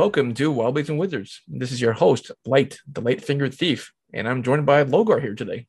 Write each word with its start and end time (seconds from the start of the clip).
Welcome 0.00 0.32
to 0.36 0.50
Wobblies 0.50 0.88
and 0.88 0.98
Wizards. 0.98 1.42
This 1.46 1.70
is 1.70 1.78
your 1.78 1.92
host, 1.92 2.30
Light, 2.46 2.78
the 2.90 3.02
Light 3.02 3.22
Fingered 3.22 3.52
Thief, 3.52 3.92
and 4.14 4.26
I'm 4.26 4.42
joined 4.42 4.64
by 4.64 4.82
Logar 4.82 5.20
here 5.20 5.34
today. 5.34 5.66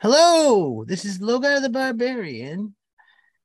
Hello, 0.00 0.82
this 0.86 1.04
is 1.04 1.18
Logar 1.18 1.60
the 1.60 1.68
Barbarian, 1.68 2.74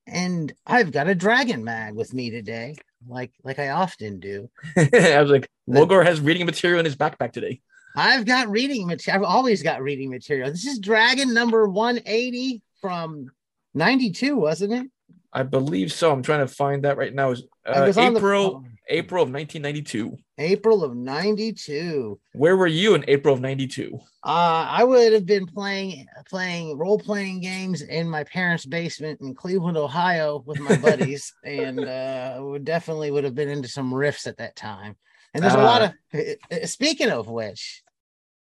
and 0.08 0.54
I've 0.66 0.94
got 0.94 1.10
a 1.10 1.16
dragon 1.16 1.66
mag 1.66 1.96
with 1.96 2.14
me 2.14 2.30
today, 2.30 2.78
like 3.06 3.34
like 3.44 3.60
I 3.60 3.72
often 3.72 4.22
do. 4.22 4.50
I 4.78 5.22
was 5.22 5.32
like, 5.32 5.50
Logar 5.68 6.06
has 6.06 6.22
reading 6.22 6.46
material 6.46 6.80
in 6.80 6.86
his 6.86 6.96
backpack 6.96 7.34
today. 7.34 7.60
I've 7.98 8.26
got 8.26 8.50
reading 8.50 8.88
material. 8.88 9.26
I've 9.26 9.30
always 9.30 9.62
got 9.62 9.82
reading 9.82 10.10
material. 10.10 10.50
This 10.50 10.66
is 10.66 10.80
Dragon 10.80 11.34
number 11.34 11.68
180 11.68 12.62
from 12.80 13.32
92, 13.74 14.38
wasn't 14.38 14.72
it? 14.72 14.88
I 15.34 15.44
believe 15.44 15.92
so. 15.92 16.10
I'm 16.10 16.24
trying 16.24 16.48
to 16.48 16.54
find 16.54 16.86
that 16.86 16.96
right 16.96 17.14
now. 17.14 17.32
Is 17.32 17.44
uh, 17.66 17.92
April 17.98 18.64
April 18.92 19.24
of 19.24 19.32
1992. 19.32 20.18
April 20.38 20.84
of 20.84 20.96
92. 20.96 22.20
Where 22.34 22.58
were 22.58 22.68
you 22.68 22.94
in 22.94 23.06
April 23.08 23.34
of 23.34 23.42
92? 23.42 23.98
Uh, 24.24 24.68
I 24.70 24.84
would 24.84 25.14
have 25.14 25.26
been 25.26 25.48
playing 25.48 26.06
playing 26.30 26.78
role 26.78 27.00
playing 27.00 27.42
games 27.42 27.82
in 27.82 28.10
my 28.10 28.24
parents' 28.26 28.66
basement 28.66 29.22
in 29.22 29.34
Cleveland, 29.34 29.78
Ohio, 29.78 30.44
with 30.46 30.60
my 30.60 30.78
buddies, 30.82 31.34
and 31.44 31.80
uh, 31.80 32.38
would 32.42 32.66
definitely 32.66 33.10
would 33.10 33.24
have 33.24 33.36
been 33.36 33.50
into 33.50 33.68
some 33.68 33.94
Rifts 33.94 34.28
at 34.28 34.38
that 34.38 34.56
time. 34.56 34.96
And 35.34 35.44
there's 35.44 35.56
uh, 35.56 35.60
a 35.60 35.64
lot 35.64 35.82
of. 35.82 35.94
Uh, 36.14 36.66
speaking 36.66 37.10
of 37.10 37.28
which, 37.28 37.82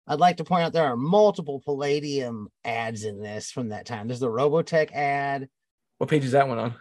I'd 0.07 0.19
like 0.19 0.37
to 0.37 0.43
point 0.43 0.63
out 0.63 0.73
there 0.73 0.85
are 0.85 0.97
multiple 0.97 1.61
Palladium 1.63 2.49
ads 2.65 3.05
in 3.05 3.21
this 3.21 3.49
from 3.49 3.69
that 3.69 3.85
time. 3.85 4.07
There's 4.07 4.19
the 4.19 4.27
Robotech 4.27 4.91
ad. 4.91 5.47
What 5.97 6.09
page 6.09 6.25
is 6.25 6.33
that 6.33 6.47
one 6.47 6.59
on? 6.59 6.75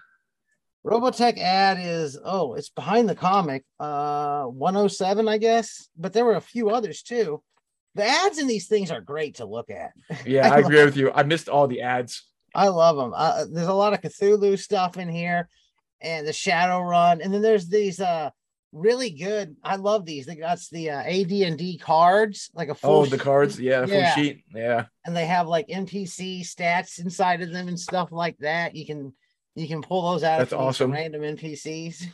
Robotech 0.85 1.39
ad 1.39 1.79
is 1.81 2.19
oh, 2.25 2.55
it's 2.55 2.71
behind 2.71 3.09
the 3.09 3.15
comic, 3.15 3.65
uh, 3.79 4.45
107, 4.45 5.29
I 5.29 5.39
guess. 5.39 5.89
But 5.97 6.13
there 6.13 6.25
were 6.25 6.37
a 6.37 6.41
few 6.41 6.71
others 6.71 7.03
too. 7.03 7.43
The 7.95 8.05
ads 8.05 8.39
in 8.39 8.47
these 8.47 8.67
things 8.67 8.91
are 8.91 9.01
great 9.01 9.37
to 9.37 9.45
look 9.45 9.71
at. 9.71 9.93
Yeah, 10.27 10.49
I, 10.49 10.57
I 10.57 10.59
agree 10.61 10.85
with 10.85 10.97
you. 10.97 11.11
I 11.13 11.23
missed 11.23 11.49
all 11.49 11.67
the 11.67 11.83
ads. 11.83 12.25
I 12.55 12.69
love 12.69 12.97
them. 12.97 13.13
Uh, 13.15 13.45
there's 13.51 13.69
a 13.69 13.75
lot 13.75 13.93
of 13.93 14.01
Cthulhu 14.01 14.59
stuff 14.59 14.97
in 14.97 15.09
here, 15.09 15.49
and 16.01 16.27
the 16.27 16.33
Shadow 16.33 16.81
Run, 16.81 17.21
and 17.21 17.33
then 17.33 17.43
there's 17.43 17.69
these 17.69 18.01
uh 18.01 18.31
really 18.73 19.11
good. 19.11 19.57
I 19.63 19.77
love 19.77 20.05
these. 20.05 20.27
That's 20.27 20.69
the 20.71 20.91
uh, 20.91 21.03
AD&D 21.03 21.79
cards, 21.79 22.51
like 22.55 22.69
a 22.69 22.75
full. 22.75 23.01
Oh, 23.01 23.07
the 23.07 23.19
cards, 23.19 23.59
yeah, 23.59 23.85
yeah, 23.87 24.15
full 24.15 24.23
sheet, 24.23 24.45
yeah. 24.55 24.87
And 25.05 25.17
they 25.17 25.27
have 25.27 25.49
like 25.49 25.69
NPC 25.69 26.43
stats 26.43 26.99
inside 26.99 27.43
of 27.43 27.53
them 27.53 27.69
and 27.69 27.79
stuff 27.79 28.13
like 28.13 28.39
that. 28.39 28.75
You 28.75 28.87
can 28.87 29.13
you 29.55 29.69
can 29.69 29.83
pull 29.83 30.11
those 30.11 30.23
out. 30.23 30.39
That's 30.39 30.53
awesome. 30.53 30.93
Random 30.93 31.23
NPCs. 31.23 32.07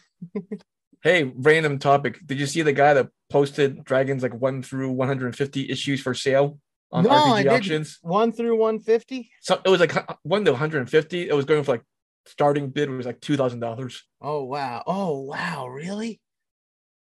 hey, 1.03 1.25
random 1.25 1.79
topic. 1.79 2.21
Did 2.25 2.41
you 2.41 2.47
see 2.47 2.63
the 2.63 2.73
guy 2.73 2.95
that 2.95 3.09
posted 3.31 3.85
dragons 3.85 4.23
like 4.23 4.35
one 4.35 4.63
through 4.63 4.93
150 4.93 5.71
issues 5.71 6.01
for 6.01 6.15
sale 6.15 6.59
on 6.93 7.05
no, 7.05 7.11
RPG 7.11 7.51
auctions? 7.51 7.99
One 8.03 8.33
through 8.33 8.57
150. 8.57 9.31
So 9.41 9.61
it 9.65 9.69
was 9.69 9.81
like 9.81 9.95
one 10.23 10.45
to 10.45 10.53
150. 10.53 11.29
It 11.29 11.35
was 11.35 11.45
going 11.45 11.65
for 11.65 11.73
like 11.73 11.83
starting 12.27 12.71
bid 12.71 12.91
was 12.91 13.07
like 13.07 13.21
two 13.21 13.37
thousand 13.37 13.61
dollars. 13.61 14.05
Oh 14.21 14.43
wow! 14.45 14.83
Oh 14.87 15.21
wow! 15.21 15.69
Really? 15.69 16.21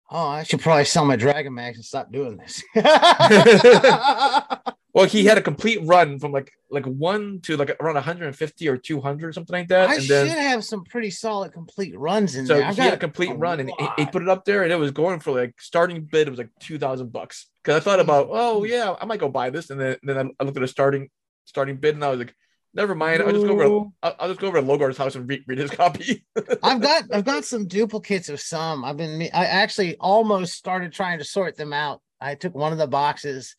Oh, 0.10 0.28
I 0.28 0.44
should 0.44 0.62
probably 0.62 0.86
sell 0.86 1.06
my 1.06 1.18
Dragon 1.18 1.54
Mags 1.54 1.78
and 1.78 1.86
stop 1.86 2.12
doing 2.12 2.38
this. 2.38 2.64
well, 4.98 5.06
he 5.06 5.26
had 5.26 5.38
a 5.38 5.44
complete 5.44 5.80
run 5.84 6.18
from 6.18 6.32
like 6.32 6.52
like 6.72 6.86
one 6.86 7.40
to 7.42 7.56
like 7.56 7.70
around 7.80 7.96
150 7.96 8.68
or 8.68 8.78
200, 8.78 9.28
or 9.28 9.32
something 9.32 9.54
like 9.54 9.68
that. 9.68 9.90
I 9.90 9.94
and 9.96 10.04
should 10.04 10.28
then, 10.28 10.28
have 10.28 10.66
some 10.66 10.84
pretty 10.84 11.12
solid 11.12 11.54
complete 11.54 11.98
runs 11.98 12.36
in 12.36 12.48
so 12.48 12.56
there. 12.56 12.72
So 12.72 12.82
he 12.82 12.82
had 12.82 12.96
a 12.96 12.98
complete 12.98 13.30
a 13.30 13.36
run, 13.36 13.60
lot. 13.60 13.76
and 13.80 13.90
he, 13.98 14.04
he, 14.04 14.10
put 14.10 14.24
it 14.24 14.30
up 14.30 14.44
there, 14.44 14.64
and 14.64 14.72
it 14.72 14.80
was 14.80 14.90
going 14.90 15.20
for 15.20 15.40
like 15.40 15.54
starting 15.62 16.02
bid. 16.02 16.28
It 16.28 16.32
was 16.32 16.40
like 16.40 16.50
two 16.60 16.80
thousand 16.80 17.14
bucks. 17.14 17.46
Because 17.64 17.80
I 17.80 17.84
thought 17.84 18.00
about, 18.00 18.30
oh 18.32 18.62
mm. 18.62 18.70
yeah, 18.70 18.96
I 19.00 19.06
might 19.06 19.20
go 19.20 19.30
buy 19.30 19.52
this, 19.52 19.70
and 19.70 19.80
then 19.80 19.98
then 20.02 20.32
I 20.40 20.44
looked 20.44 20.58
at 20.58 20.62
the 20.62 20.68
starting 20.68 21.10
starting 21.46 21.78
bid, 21.78 21.94
and 21.94 22.04
I 22.04 22.10
was 22.10 22.18
like, 22.18 22.36
Never 22.74 22.96
mind. 22.96 23.22
I'll 23.22 23.32
just 23.32 23.46
go 23.46 23.62
over. 23.62 23.90
I'll, 24.04 24.16
I'll 24.20 24.28
just 24.28 24.40
go 24.40 24.48
over 24.48 24.62
to 24.62 24.66
Logar's 24.66 24.98
house 24.98 25.16
and 25.16 25.28
read, 25.28 25.44
read 25.48 25.60
his 25.60 25.72
copy. 25.84 26.26
I've 26.64 26.82
got 26.82 27.04
I've 27.14 27.26
got 27.26 27.46
some 27.46 27.68
duplicates 27.68 28.30
of 28.30 28.40
some. 28.40 28.84
I've 28.84 28.98
been 28.98 29.22
I 29.34 29.46
actually 29.46 29.96
almost 29.98 30.54
started 30.54 30.92
trying 30.92 31.20
to 31.20 31.26
sort 31.26 31.56
them 31.56 31.74
out. 31.74 32.02
I 32.20 32.36
took 32.36 32.56
one 32.56 32.72
of 32.72 32.78
the 32.80 32.88
boxes. 32.88 33.56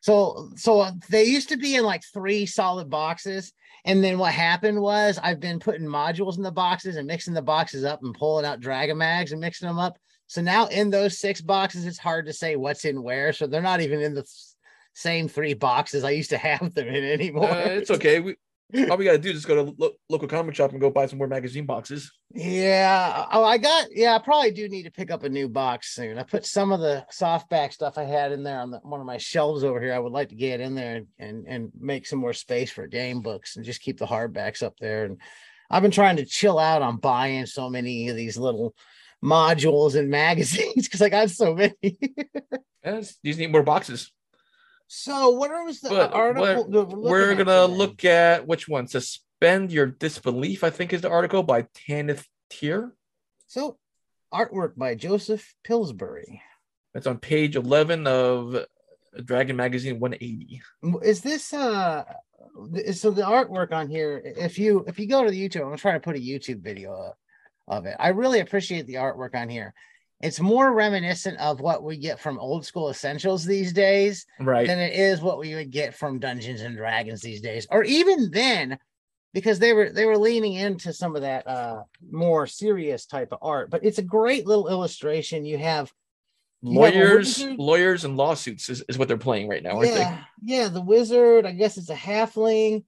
So 0.00 0.50
so 0.56 0.90
they 1.08 1.24
used 1.24 1.48
to 1.50 1.56
be 1.56 1.76
in 1.76 1.84
like 1.84 2.02
three 2.12 2.46
solid 2.46 2.90
boxes. 2.90 3.52
And 3.84 4.04
then 4.04 4.18
what 4.18 4.32
happened 4.32 4.80
was 4.80 5.18
I've 5.22 5.40
been 5.40 5.58
putting 5.58 5.86
modules 5.86 6.36
in 6.36 6.42
the 6.42 6.50
boxes 6.50 6.96
and 6.96 7.06
mixing 7.06 7.34
the 7.34 7.42
boxes 7.42 7.84
up 7.84 8.02
and 8.02 8.14
pulling 8.14 8.44
out 8.44 8.60
Dragon 8.60 8.98
Mags 8.98 9.32
and 9.32 9.40
mixing 9.40 9.68
them 9.68 9.78
up. 9.78 9.98
So 10.26 10.42
now 10.42 10.66
in 10.66 10.90
those 10.90 11.18
six 11.18 11.40
boxes, 11.40 11.86
it's 11.86 11.98
hard 11.98 12.26
to 12.26 12.32
say 12.32 12.56
what's 12.56 12.84
in 12.84 13.02
where. 13.02 13.32
So 13.32 13.46
they're 13.46 13.62
not 13.62 13.80
even 13.80 14.00
in 14.00 14.14
the 14.14 14.24
same 14.94 15.28
three 15.28 15.54
boxes 15.54 16.04
I 16.04 16.10
used 16.10 16.30
to 16.30 16.38
have 16.38 16.74
them 16.74 16.88
in 16.88 17.04
anymore. 17.04 17.50
Uh, 17.50 17.68
it's 17.68 17.90
okay. 17.90 18.20
We 18.20 18.36
all 18.90 18.96
we 18.96 19.04
gotta 19.04 19.18
do 19.18 19.30
is 19.30 19.36
just 19.36 19.48
go 19.48 19.64
to 19.64 19.74
lo- 19.78 19.92
local 20.08 20.28
comic 20.28 20.54
shop 20.54 20.72
and 20.72 20.80
go 20.80 20.90
buy 20.90 21.06
some 21.06 21.18
more 21.18 21.26
magazine 21.26 21.66
boxes. 21.66 22.12
Yeah. 22.32 23.26
Oh, 23.32 23.44
I 23.44 23.58
got. 23.58 23.88
Yeah, 23.90 24.14
I 24.14 24.18
probably 24.18 24.50
do 24.52 24.68
need 24.68 24.84
to 24.84 24.90
pick 24.90 25.10
up 25.10 25.24
a 25.24 25.28
new 25.28 25.48
box 25.48 25.94
soon. 25.94 26.18
I 26.18 26.22
put 26.22 26.46
some 26.46 26.72
of 26.72 26.80
the 26.80 27.04
softback 27.12 27.72
stuff 27.72 27.98
I 27.98 28.04
had 28.04 28.32
in 28.32 28.42
there 28.42 28.60
on 28.60 28.70
the, 28.70 28.78
one 28.78 29.00
of 29.00 29.06
my 29.06 29.18
shelves 29.18 29.64
over 29.64 29.80
here. 29.80 29.92
I 29.92 29.98
would 29.98 30.12
like 30.12 30.28
to 30.30 30.34
get 30.34 30.60
in 30.60 30.74
there 30.74 30.96
and, 30.96 31.06
and 31.18 31.46
and 31.46 31.72
make 31.78 32.06
some 32.06 32.18
more 32.18 32.32
space 32.32 32.70
for 32.70 32.86
game 32.86 33.22
books 33.22 33.56
and 33.56 33.64
just 33.64 33.82
keep 33.82 33.98
the 33.98 34.06
hardbacks 34.06 34.62
up 34.62 34.76
there. 34.78 35.04
And 35.04 35.20
I've 35.70 35.82
been 35.82 35.90
trying 35.90 36.16
to 36.16 36.24
chill 36.24 36.58
out 36.58 36.82
on 36.82 36.98
buying 36.98 37.46
so 37.46 37.70
many 37.70 38.08
of 38.08 38.16
these 38.16 38.36
little 38.36 38.74
modules 39.22 39.94
and 39.96 40.08
magazines 40.10 40.86
because 40.86 41.02
I 41.02 41.08
got 41.08 41.30
so 41.30 41.54
many. 41.54 41.74
yes, 42.84 43.18
you 43.22 43.34
need 43.34 43.52
more 43.52 43.62
boxes. 43.62 44.12
So 44.92 45.30
what 45.30 45.52
was 45.64 45.80
the 45.80 45.88
but 45.88 46.12
article? 46.12 46.66
We're, 46.68 47.36
gonna 47.36 47.64
look 47.66 48.04
at 48.04 48.48
which 48.48 48.66
one. 48.66 48.88
Suspend 48.88 49.70
your 49.70 49.86
disbelief. 49.86 50.64
I 50.64 50.70
think 50.70 50.92
is 50.92 51.02
the 51.02 51.08
article 51.08 51.44
by 51.44 51.68
Tanith 51.74 52.26
Tyrr. 52.50 52.92
So 53.46 53.78
artwork 54.34 54.76
by 54.76 54.96
Joseph 54.96 55.54
Pillsbury. 55.62 56.42
It's 56.92 57.06
on 57.06 57.18
page 57.18 57.54
eleven 57.54 58.08
of 58.08 58.66
Dragon 59.24 59.54
Magazine 59.54 60.00
180. 60.00 60.60
Is 61.04 61.20
this 61.20 61.54
uh? 61.54 62.02
So 62.92 63.12
the 63.12 63.22
artwork 63.22 63.70
on 63.70 63.88
here. 63.88 64.20
If 64.24 64.58
you 64.58 64.84
if 64.88 64.98
you 64.98 65.06
go 65.06 65.22
to 65.22 65.30
the 65.30 65.48
YouTube, 65.48 65.70
I'm 65.70 65.78
trying 65.78 66.00
to 66.00 66.04
put 66.04 66.16
a 66.16 66.18
YouTube 66.18 66.64
video 66.64 67.14
of 67.68 67.86
it. 67.86 67.94
I 68.00 68.08
really 68.08 68.40
appreciate 68.40 68.88
the 68.88 68.94
artwork 68.94 69.36
on 69.36 69.48
here 69.48 69.72
it's 70.20 70.40
more 70.40 70.72
reminiscent 70.72 71.38
of 71.38 71.60
what 71.60 71.82
we 71.82 71.96
get 71.96 72.20
from 72.20 72.38
old 72.38 72.66
school 72.66 72.90
essentials 72.90 73.44
these 73.44 73.72
days 73.72 74.26
right. 74.38 74.66
than 74.66 74.78
it 74.78 74.92
is 74.92 75.22
what 75.22 75.38
we 75.38 75.54
would 75.54 75.70
get 75.70 75.94
from 75.94 76.18
dungeons 76.18 76.60
and 76.60 76.76
dragons 76.76 77.20
these 77.20 77.40
days 77.40 77.66
or 77.70 77.84
even 77.84 78.30
then 78.30 78.78
because 79.32 79.58
they 79.58 79.72
were 79.72 79.90
they 79.90 80.06
were 80.06 80.18
leaning 80.18 80.54
into 80.54 80.92
some 80.92 81.14
of 81.16 81.22
that 81.22 81.46
uh 81.46 81.82
more 82.10 82.46
serious 82.46 83.06
type 83.06 83.28
of 83.32 83.38
art. 83.42 83.70
But 83.70 83.84
it's 83.84 83.98
a 83.98 84.02
great 84.02 84.46
little 84.46 84.68
illustration. 84.68 85.44
You 85.44 85.58
have 85.58 85.92
you 86.62 86.78
lawyers 86.78 87.40
have 87.42 87.58
lawyers 87.58 88.04
and 88.04 88.16
lawsuits 88.16 88.68
is, 88.68 88.82
is 88.88 88.98
what 88.98 89.08
they're 89.08 89.16
playing 89.16 89.48
right 89.48 89.62
now 89.62 89.80
yeah 89.80 90.24
yeah 90.42 90.68
the 90.68 90.80
wizard 90.80 91.46
i 91.46 91.52
guess 91.52 91.78
it's 91.78 91.88
a 91.88 91.94
halfling 91.94 92.84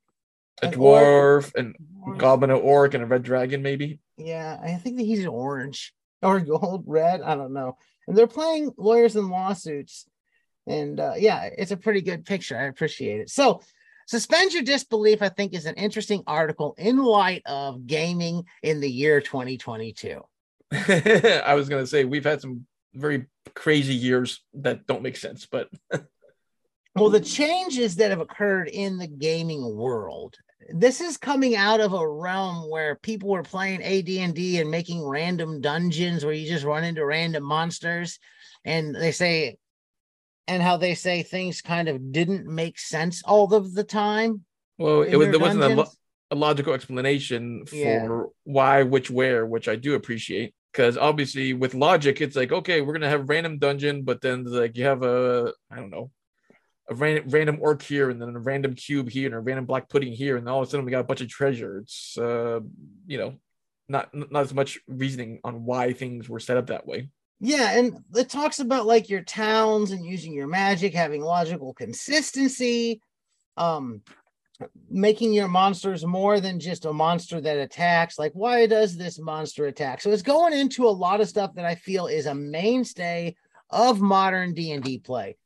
a 0.62 0.68
dwarf 0.68 1.54
and 1.54 1.74
goblin 2.18 2.50
of 2.50 2.62
orc 2.62 2.92
and 2.92 3.02
a 3.02 3.06
red 3.06 3.22
dragon 3.22 3.62
maybe? 3.62 3.98
Yeah 4.18 4.60
i 4.62 4.74
think 4.74 4.98
that 4.98 5.04
he's 5.04 5.20
an 5.20 5.28
orange 5.28 5.94
or 6.22 6.40
gold, 6.40 6.84
red. 6.86 7.22
I 7.22 7.34
don't 7.34 7.52
know. 7.52 7.76
And 8.06 8.16
they're 8.16 8.26
playing 8.26 8.72
lawyers 8.76 9.16
and 9.16 9.28
lawsuits. 9.28 10.06
And 10.66 11.00
uh, 11.00 11.14
yeah, 11.16 11.48
it's 11.56 11.72
a 11.72 11.76
pretty 11.76 12.02
good 12.02 12.24
picture. 12.24 12.58
I 12.58 12.64
appreciate 12.64 13.20
it. 13.20 13.30
So, 13.30 13.60
Suspend 14.06 14.52
Your 14.52 14.62
Disbelief, 14.62 15.22
I 15.22 15.28
think, 15.28 15.54
is 15.54 15.66
an 15.66 15.76
interesting 15.76 16.22
article 16.26 16.74
in 16.76 16.98
light 16.98 17.42
of 17.46 17.86
gaming 17.86 18.44
in 18.62 18.80
the 18.80 18.90
year 18.90 19.20
2022. 19.20 20.20
I 20.72 21.54
was 21.54 21.68
going 21.68 21.82
to 21.82 21.86
say, 21.86 22.04
we've 22.04 22.24
had 22.24 22.40
some 22.40 22.66
very 22.94 23.26
crazy 23.54 23.94
years 23.94 24.40
that 24.54 24.86
don't 24.86 25.02
make 25.02 25.16
sense, 25.16 25.46
but. 25.46 25.68
well, 26.96 27.10
the 27.10 27.20
changes 27.20 27.96
that 27.96 28.10
have 28.10 28.20
occurred 28.20 28.68
in 28.68 28.98
the 28.98 29.06
gaming 29.06 29.76
world 29.76 30.36
this 30.70 31.00
is 31.00 31.16
coming 31.16 31.56
out 31.56 31.80
of 31.80 31.92
a 31.92 32.08
realm 32.08 32.70
where 32.70 32.96
people 32.96 33.28
were 33.28 33.42
playing 33.42 33.82
AD&D 33.82 34.60
and 34.60 34.70
making 34.70 35.04
random 35.04 35.60
dungeons 35.60 36.24
where 36.24 36.34
you 36.34 36.48
just 36.48 36.64
run 36.64 36.84
into 36.84 37.04
random 37.04 37.42
monsters 37.42 38.18
and 38.64 38.94
they 38.94 39.12
say 39.12 39.56
and 40.48 40.62
how 40.62 40.76
they 40.76 40.94
say 40.94 41.22
things 41.22 41.62
kind 41.62 41.88
of 41.88 42.12
didn't 42.12 42.46
make 42.46 42.78
sense 42.78 43.22
all 43.24 43.54
of 43.54 43.74
the 43.74 43.84
time. 43.84 44.44
Well, 44.78 45.02
it 45.02 45.16
was 45.16 45.28
there 45.28 45.38
wasn't 45.38 45.62
a, 45.62 45.68
lo- 45.68 45.90
a, 46.30 46.34
logical 46.34 46.74
explanation 46.74 47.64
for 47.66 47.76
yeah. 47.76 48.22
why, 48.44 48.82
which, 48.82 49.10
where, 49.10 49.46
which 49.46 49.68
I 49.68 49.76
do 49.76 49.94
appreciate. 49.94 50.54
Because 50.72 50.96
obviously, 50.96 51.52
with 51.52 51.74
logic, 51.74 52.20
it's 52.20 52.34
like 52.34 52.50
okay, 52.50 52.80
we're 52.80 52.94
gonna 52.94 53.08
have 53.08 53.28
random 53.28 53.58
dungeon, 53.58 54.02
but 54.02 54.22
then 54.22 54.44
like 54.44 54.76
you 54.76 54.84
have 54.84 55.02
a 55.02 55.52
I 55.70 55.76
don't 55.76 55.90
know 55.90 56.10
a 56.90 56.94
random, 56.94 57.28
random 57.28 57.58
orc 57.60 57.82
here 57.82 58.10
and 58.10 58.20
then 58.20 58.34
a 58.34 58.38
random 58.38 58.74
cube 58.74 59.08
here 59.08 59.26
and 59.26 59.34
a 59.34 59.40
random 59.40 59.64
black 59.64 59.88
pudding 59.88 60.12
here 60.12 60.36
and 60.36 60.48
all 60.48 60.60
of 60.60 60.68
a 60.68 60.70
sudden 60.70 60.84
we 60.84 60.90
got 60.90 61.00
a 61.00 61.04
bunch 61.04 61.20
of 61.20 61.28
treasure 61.28 61.78
it's 61.78 62.18
uh 62.18 62.60
you 63.06 63.18
know 63.18 63.34
not 63.88 64.08
not 64.14 64.42
as 64.42 64.54
much 64.54 64.78
reasoning 64.88 65.40
on 65.44 65.64
why 65.64 65.92
things 65.92 66.28
were 66.28 66.40
set 66.40 66.56
up 66.56 66.66
that 66.66 66.86
way 66.86 67.08
Yeah, 67.40 67.76
and 67.76 67.98
it 68.14 68.28
talks 68.30 68.60
about 68.60 68.86
like 68.86 69.08
your 69.08 69.22
towns 69.22 69.90
and 69.90 70.04
using 70.04 70.32
your 70.32 70.46
magic, 70.46 70.94
having 70.94 71.22
logical 71.22 71.74
consistency, 71.74 73.00
um, 73.56 74.02
making 74.88 75.32
your 75.32 75.48
monsters 75.48 76.06
more 76.06 76.38
than 76.40 76.60
just 76.60 76.84
a 76.84 76.92
monster 76.92 77.40
that 77.40 77.58
attacks. 77.58 78.18
Like, 78.18 78.32
why 78.34 78.66
does 78.66 78.96
this 78.96 79.18
monster 79.18 79.66
attack? 79.66 80.00
So 80.00 80.10
it's 80.10 80.22
going 80.22 80.52
into 80.52 80.86
a 80.86 80.90
lot 80.90 81.20
of 81.20 81.28
stuff 81.28 81.54
that 81.54 81.64
I 81.64 81.74
feel 81.74 82.06
is 82.06 82.26
a 82.26 82.34
mainstay 82.34 83.34
of 83.70 84.00
modern 84.00 84.54
D 84.54 84.70
and 84.70 84.84
D 84.84 84.98
play. 84.98 85.36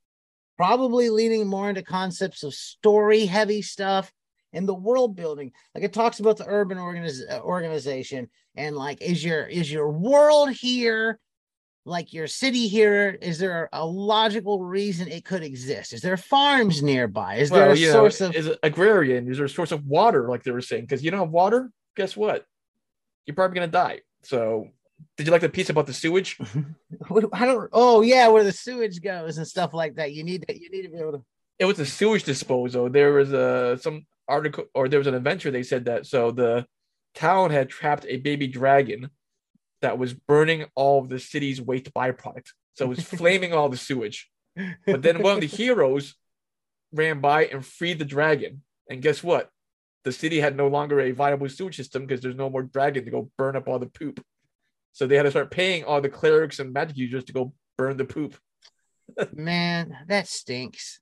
Probably 0.57 1.09
leaning 1.09 1.47
more 1.47 1.69
into 1.69 1.83
concepts 1.83 2.43
of 2.43 2.53
story 2.53 3.25
heavy 3.25 3.61
stuff 3.61 4.11
and 4.53 4.67
the 4.67 4.73
world 4.73 5.15
building. 5.15 5.51
Like 5.75 5.83
it 5.83 5.93
talks 5.93 6.19
about 6.19 6.37
the 6.37 6.47
urban 6.47 6.77
organiz- 6.77 7.29
uh, 7.29 7.39
organization 7.41 8.29
and 8.55 8.75
like, 8.75 9.01
is 9.01 9.23
your 9.23 9.45
is 9.45 9.71
your 9.71 9.91
world 9.91 10.51
here? 10.51 11.19
like 11.85 12.11
your 12.11 12.27
city 12.27 12.67
here 12.67 13.17
is 13.21 13.39
there 13.39 13.69
a 13.71 13.85
logical 13.85 14.61
reason 14.61 15.07
it 15.07 15.23
could 15.23 15.41
exist? 15.41 15.93
Is 15.93 16.01
there 16.01 16.17
farms 16.17 16.83
nearby? 16.83 17.35
Is 17.35 17.49
well, 17.49 17.61
there 17.61 17.71
a 17.71 17.91
source 17.93 18.19
know, 18.19 18.27
of 18.27 18.35
is 18.35 18.51
agrarian? 18.61 19.31
Is 19.31 19.37
there 19.37 19.45
a 19.45 19.49
source 19.49 19.71
of 19.71 19.85
water 19.85 20.27
like 20.27 20.43
they 20.43 20.51
were 20.51 20.59
saying? 20.59 20.83
Because 20.83 21.01
you 21.01 21.11
don't 21.11 21.21
have 21.21 21.29
water 21.29 21.71
guess 21.97 22.15
what? 22.15 22.45
You're 23.25 23.35
probably 23.35 23.55
going 23.55 23.67
to 23.67 23.71
die. 23.71 24.01
So 24.23 24.67
did 25.15 25.25
you 25.25 25.31
like 25.31 25.41
the 25.41 25.49
piece 25.49 25.69
about 25.69 25.85
the 25.85 25.93
sewage 25.93 26.37
i 27.33 27.45
don't 27.45 27.69
oh 27.73 28.01
yeah 28.01 28.27
where 28.27 28.43
the 28.43 28.51
sewage 28.51 29.01
goes 29.01 29.37
and 29.37 29.47
stuff 29.47 29.73
like 29.73 29.95
that 29.95 30.13
you 30.13 30.23
need 30.23 30.45
to 30.47 30.59
you 30.59 30.69
need 30.69 30.83
to 30.83 30.89
be 30.89 30.97
able 30.97 31.11
to 31.11 31.23
it 31.59 31.65
was 31.65 31.79
a 31.79 31.85
sewage 31.85 32.23
disposal 32.23 32.89
there 32.89 33.13
was 33.13 33.33
a 33.33 33.77
some 33.81 34.05
article 34.27 34.65
or 34.73 34.87
there 34.87 34.99
was 34.99 35.07
an 35.07 35.15
adventure 35.15 35.51
they 35.51 35.63
said 35.63 35.85
that 35.85 36.05
so 36.05 36.31
the 36.31 36.65
town 37.17 37.49
had 37.49 37.69
trapped 37.69 38.05
a 38.07 38.17
baby 38.17 38.47
dragon 38.47 39.09
that 39.81 39.97
was 39.97 40.13
burning 40.13 40.65
all 40.75 40.99
of 40.99 41.09
the 41.09 41.19
city's 41.19 41.61
waste 41.61 41.93
byproduct. 41.93 42.49
So 42.75 42.85
it 42.85 42.89
was 42.89 43.01
flaming 43.19 43.53
all 43.53 43.69
the 43.69 43.77
sewage. 43.77 44.29
But 44.85 45.01
then 45.01 45.21
one 45.21 45.35
of 45.35 45.41
the 45.41 45.47
heroes 45.61 46.15
ran 46.91 47.19
by 47.19 47.45
and 47.45 47.65
freed 47.65 47.99
the 47.99 48.05
dragon. 48.05 48.63
And 48.89 49.01
guess 49.01 49.23
what? 49.23 49.49
The 50.03 50.11
city 50.11 50.39
had 50.39 50.55
no 50.55 50.67
longer 50.67 50.99
a 50.99 51.11
viable 51.11 51.49
sewage 51.49 51.75
system 51.75 52.05
because 52.05 52.21
there's 52.21 52.35
no 52.35 52.49
more 52.49 52.63
dragon 52.63 53.03
to 53.05 53.11
go 53.11 53.29
burn 53.37 53.55
up 53.55 53.67
all 53.67 53.79
the 53.79 53.87
poop. 53.87 54.23
So 54.97 55.05
they 55.05 55.15
had 55.15 55.23
to 55.23 55.29
start 55.29 55.51
paying 55.51 55.83
all 55.83 56.01
the 56.01 56.09
clerics 56.09 56.57
and 56.57 56.73
magic 56.73 56.97
users 56.97 57.23
to 57.25 57.33
go 57.33 57.53
burn 57.77 57.97
the 57.97 58.05
poop. 58.05 58.35
Man, 59.31 59.95
that 60.07 60.27
stinks. 60.27 60.99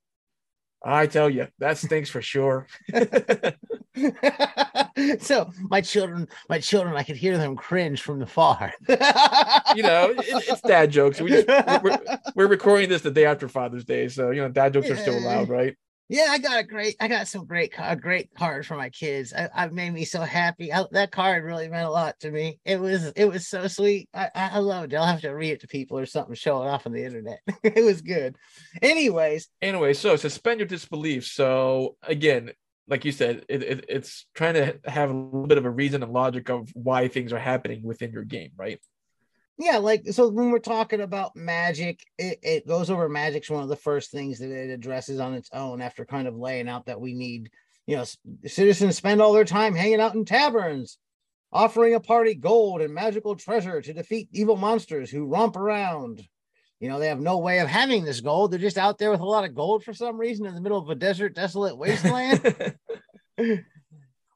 I 0.83 1.07
tell 1.07 1.29
you, 1.29 1.47
that 1.59 1.77
stinks 1.77 2.09
for 2.09 2.21
sure. 2.21 2.67
so 5.19 5.49
my 5.69 5.79
children, 5.79 6.27
my 6.49 6.59
children, 6.59 6.97
I 6.97 7.03
could 7.03 7.15
hear 7.15 7.37
them 7.37 7.55
cringe 7.55 8.01
from 8.01 8.19
the 8.19 8.25
far. 8.25 8.73
you 8.89 9.83
know, 9.83 10.09
it, 10.09 10.25
it's 10.27 10.59
dad 10.59 10.91
jokes. 10.91 11.21
We 11.21 11.29
just 11.29 11.47
we're, 11.81 11.97
we're, 12.35 12.47
recording 12.47 12.89
this 12.89 13.01
the 13.01 13.11
day 13.11 13.25
after 13.25 13.47
Father's 13.47 13.85
Day, 13.85 14.09
so 14.09 14.31
you 14.31 14.41
know, 14.41 14.49
dad 14.49 14.73
jokes 14.73 14.89
are 14.89 14.97
still 14.97 15.17
allowed, 15.17 15.47
right? 15.47 15.77
Yeah, 16.07 16.27
I 16.29 16.37
got 16.37 16.59
a 16.59 16.63
great, 16.63 16.95
I 16.99 17.07
got 17.07 17.27
some 17.27 17.45
great, 17.45 17.73
a 17.79 17.95
great 17.95 18.29
card 18.35 18.65
for 18.65 18.75
my 18.75 18.89
kids. 18.89 19.33
I, 19.33 19.49
I 19.55 19.67
made 19.69 19.91
me 19.91 20.05
so 20.05 20.21
happy. 20.21 20.71
I, 20.71 20.85
that 20.91 21.11
card 21.11 21.43
really 21.43 21.67
meant 21.67 21.87
a 21.87 21.91
lot 21.91 22.19
to 22.19 22.29
me. 22.29 22.59
It 22.63 22.79
was, 22.79 23.07
it 23.15 23.25
was 23.25 23.47
so 23.47 23.67
sweet. 23.67 24.07
I, 24.13 24.29
I 24.35 24.59
loved 24.59 24.93
it. 24.93 24.97
I'll 24.97 25.07
have 25.07 25.21
to 25.21 25.31
read 25.31 25.51
it 25.51 25.61
to 25.61 25.67
people 25.67 25.97
or 25.97 26.05
something, 26.05 26.35
show 26.35 26.61
it 26.61 26.67
off 26.67 26.85
on 26.85 26.93
the 26.93 27.03
internet. 27.03 27.39
it 27.63 27.83
was 27.83 28.01
good. 28.01 28.35
Anyways, 28.83 29.49
anyway, 29.63 29.93
so 29.93 30.15
suspend 30.15 30.59
your 30.59 30.67
disbelief. 30.67 31.25
So 31.25 31.97
again, 32.03 32.51
like 32.87 33.03
you 33.03 33.11
said, 33.11 33.43
it, 33.49 33.63
it, 33.63 33.85
it's 33.89 34.27
trying 34.35 34.53
to 34.53 34.79
have 34.85 35.09
a 35.09 35.13
little 35.13 35.47
bit 35.47 35.57
of 35.57 35.65
a 35.65 35.71
reason 35.71 36.03
and 36.03 36.13
logic 36.13 36.49
of 36.49 36.69
why 36.75 37.07
things 37.07 37.33
are 37.33 37.39
happening 37.39 37.81
within 37.81 38.11
your 38.11 38.23
game, 38.23 38.51
right? 38.57 38.79
Yeah, 39.57 39.77
like 39.77 40.07
so 40.11 40.29
when 40.29 40.51
we're 40.51 40.59
talking 40.59 40.99
about 41.01 41.35
magic, 41.35 42.01
it, 42.17 42.39
it 42.43 42.67
goes 42.67 42.89
over 42.89 43.07
magic's 43.07 43.49
one 43.49 43.63
of 43.63 43.69
the 43.69 43.75
first 43.75 44.11
things 44.11 44.39
that 44.39 44.51
it 44.51 44.69
addresses 44.69 45.19
on 45.19 45.33
its 45.33 45.49
own 45.53 45.81
after 45.81 46.05
kind 46.05 46.27
of 46.27 46.35
laying 46.35 46.67
out 46.67 46.87
that 46.87 46.99
we 46.99 47.13
need, 47.13 47.49
you 47.87 47.95
know, 47.95 48.05
citizens 48.45 48.97
spend 48.97 49.21
all 49.21 49.31
their 49.31 49.45
time 49.45 49.73
hanging 49.73 50.01
out 50.01 50.13
in 50.13 50.25
taverns, 50.25 50.97
offering 51.53 51.95
a 51.95 52.01
party 52.01 52.35
gold 52.35 52.81
and 52.81 52.93
magical 52.93 53.35
treasure 53.35 53.81
to 53.81 53.93
defeat 53.93 54.27
evil 54.33 54.57
monsters 54.57 55.09
who 55.09 55.25
romp 55.25 55.55
around. 55.55 56.21
You 56.81 56.89
know, 56.89 56.99
they 56.99 57.07
have 57.07 57.21
no 57.21 57.37
way 57.37 57.59
of 57.59 57.69
having 57.69 58.03
this 58.03 58.19
gold. 58.19 58.51
They're 58.51 58.59
just 58.59 58.77
out 58.77 58.97
there 58.97 59.09
with 59.09 59.21
a 59.21 59.25
lot 59.25 59.45
of 59.45 59.55
gold 59.55 59.85
for 59.85 59.93
some 59.93 60.17
reason 60.17 60.45
in 60.45 60.53
the 60.53 60.61
middle 60.61 60.77
of 60.77 60.89
a 60.89 60.95
desert, 60.95 61.33
desolate 61.33 61.77
wasteland. 61.77 62.75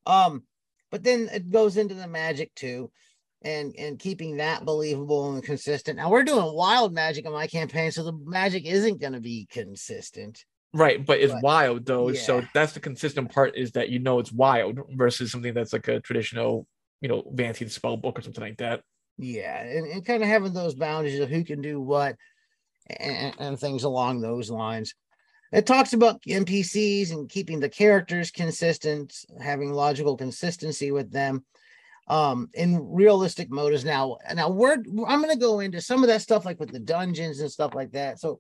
um, 0.05 0.43
but 0.91 1.03
then 1.03 1.29
it 1.33 1.49
goes 1.49 1.77
into 1.77 1.93
the 1.93 2.07
magic 2.07 2.53
too, 2.55 2.91
and 3.41 3.73
and 3.77 3.99
keeping 3.99 4.37
that 4.37 4.65
believable 4.65 5.33
and 5.33 5.43
consistent. 5.43 5.97
Now 5.97 6.09
we're 6.09 6.23
doing 6.23 6.53
wild 6.53 6.93
magic 6.93 7.25
in 7.25 7.31
my 7.31 7.47
campaign, 7.47 7.91
so 7.91 8.03
the 8.03 8.17
magic 8.25 8.65
isn't 8.65 8.99
going 8.99 9.13
to 9.13 9.21
be 9.21 9.47
consistent. 9.49 10.43
Right, 10.73 11.03
but 11.03 11.19
it's 11.19 11.33
but, 11.33 11.43
wild 11.43 11.85
though. 11.85 12.09
Yeah. 12.09 12.21
So 12.21 12.43
that's 12.53 12.73
the 12.73 12.79
consistent 12.79 13.33
part 13.33 13.55
is 13.55 13.71
that 13.71 13.89
you 13.89 13.99
know 13.99 14.19
it's 14.19 14.31
wild 14.31 14.79
versus 14.91 15.31
something 15.31 15.53
that's 15.53 15.73
like 15.73 15.87
a 15.87 15.99
traditional, 15.99 16.67
you 17.01 17.09
know, 17.09 17.23
fancy 17.35 17.67
spell 17.69 17.97
book 17.97 18.19
or 18.19 18.21
something 18.21 18.43
like 18.43 18.57
that. 18.57 18.81
Yeah, 19.17 19.61
and, 19.61 19.87
and 19.87 20.05
kind 20.05 20.21
of 20.21 20.29
having 20.29 20.53
those 20.53 20.75
boundaries 20.75 21.19
of 21.19 21.29
who 21.29 21.43
can 21.43 21.61
do 21.61 21.81
what 21.81 22.15
and, 22.89 23.33
and 23.39 23.59
things 23.59 23.83
along 23.83 24.21
those 24.21 24.49
lines. 24.49 24.93
It 25.51 25.65
talks 25.65 25.93
about 25.93 26.21
NPCs 26.21 27.11
and 27.11 27.27
keeping 27.27 27.59
the 27.59 27.69
characters 27.69 28.29
consistent, 28.29 29.15
having 29.41 29.73
logical 29.73 30.15
consistency 30.15 30.91
with 30.91 31.11
them 31.11 31.43
um 32.09 32.49
in 32.53 32.79
realistic 32.91 33.51
modes 33.51 33.85
now 33.85 34.17
now 34.33 34.49
we're 34.49 34.77
i'm 35.07 35.21
going 35.21 35.29
to 35.29 35.37
go 35.39 35.59
into 35.59 35.79
some 35.79 36.03
of 36.03 36.07
that 36.07 36.21
stuff 36.21 36.45
like 36.45 36.59
with 36.59 36.71
the 36.71 36.79
dungeons 36.79 37.39
and 37.39 37.51
stuff 37.51 37.73
like 37.75 37.91
that. 37.91 38.19
So 38.19 38.39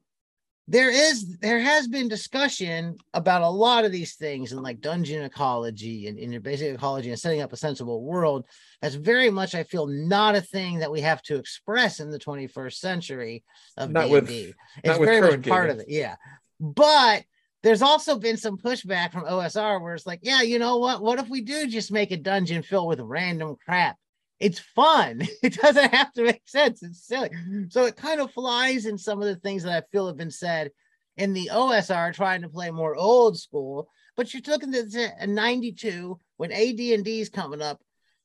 there 0.67 0.91
is 0.91 1.37
there 1.39 1.59
has 1.59 1.87
been 1.87 2.07
discussion 2.07 2.95
about 3.15 3.41
a 3.41 3.49
lot 3.49 3.85
of 3.85 3.91
these 3.91 4.15
things 4.15 4.51
and 4.51 4.61
like 4.61 4.81
dungeon 4.81 5.23
ecology 5.23 6.07
and, 6.07 6.19
and 6.19 6.31
your 6.31 6.41
basic 6.41 6.75
ecology 6.75 7.09
and 7.09 7.19
setting 7.19 7.41
up 7.41 7.51
a 7.51 7.57
sensible 7.57 8.03
world. 8.03 8.45
That's 8.81 8.95
very 8.95 9.31
much 9.31 9.55
i 9.55 9.63
feel 9.63 9.87
not 9.87 10.35
a 10.35 10.41
thing 10.41 10.79
that 10.79 10.91
we 10.91 11.01
have 11.01 11.23
to 11.23 11.37
express 11.37 11.99
in 11.99 12.11
the 12.11 12.19
21st 12.19 12.73
century 12.73 13.43
of 13.77 13.89
not 13.89 14.09
D&D. 14.09 14.13
With, 14.13 14.55
it's 14.83 14.97
very 14.99 15.21
much 15.21 15.47
part 15.47 15.71
of 15.71 15.79
it 15.79 15.87
yeah. 15.89 16.15
But 16.59 17.23
there's 17.61 17.81
also 17.81 18.17
been 18.17 18.37
some 18.37 18.57
pushback 18.57 19.11
from 19.11 19.25
osr 19.25 19.81
where 19.81 19.95
it's 19.95 20.07
like 20.07 20.19
yeah 20.23 20.41
you 20.41 20.59
know 20.59 20.77
what 20.77 21.01
what 21.01 21.19
if 21.19 21.27
we 21.29 21.41
do 21.41 21.67
just 21.67 21.91
make 21.91 22.11
a 22.11 22.17
dungeon 22.17 22.61
filled 22.63 22.87
with 22.87 22.99
random 22.99 23.55
crap 23.65 23.97
it's 24.39 24.59
fun. 24.59 25.21
It 25.43 25.55
doesn't 25.55 25.93
have 25.93 26.11
to 26.13 26.23
make 26.23 26.41
sense. 26.45 26.83
It's 26.83 27.05
silly. 27.05 27.29
So 27.69 27.85
it 27.85 27.95
kind 27.95 28.19
of 28.19 28.31
flies 28.31 28.85
in 28.85 28.97
some 28.97 29.21
of 29.21 29.27
the 29.27 29.35
things 29.35 29.63
that 29.63 29.83
I 29.83 29.87
feel 29.91 30.07
have 30.07 30.17
been 30.17 30.31
said 30.31 30.71
in 31.17 31.33
the 31.33 31.49
OSR 31.51 32.13
trying 32.13 32.41
to 32.41 32.49
play 32.49 32.71
more 32.71 32.95
old 32.95 33.37
school. 33.37 33.87
But 34.15 34.33
you're 34.33 34.43
looking 34.47 34.73
at 34.75 34.95
uh, 34.95 35.25
92 35.25 36.19
when 36.37 36.51
AD&D 36.51 37.21
is 37.21 37.29
coming 37.29 37.61
up. 37.61 37.81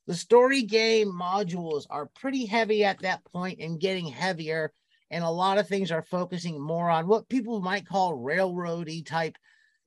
The 0.07 0.15
story 0.15 0.61
game 0.63 1.11
modules 1.11 1.85
are 1.89 2.09
pretty 2.15 2.45
heavy 2.45 2.83
at 2.83 3.01
that 3.01 3.23
point 3.25 3.59
and 3.59 3.79
getting 3.79 4.07
heavier. 4.07 4.71
And 5.11 5.23
a 5.23 5.29
lot 5.29 5.57
of 5.57 5.67
things 5.67 5.91
are 5.91 6.01
focusing 6.01 6.59
more 6.59 6.89
on 6.89 7.07
what 7.07 7.29
people 7.29 7.61
might 7.61 7.87
call 7.87 8.17
railroady 8.17 9.05
type 9.05 9.37